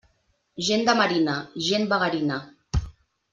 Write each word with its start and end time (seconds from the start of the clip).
Gent 0.69 0.85
de 0.87 0.95
marina, 0.99 1.35
gent 1.67 1.85
vagarina. 1.93 2.41